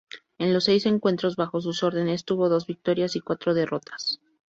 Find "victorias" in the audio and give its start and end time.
2.65-3.15